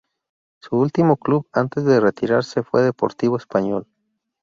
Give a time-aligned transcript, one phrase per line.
[0.63, 3.85] Su último club antes de retirarse fue Deportivo Español.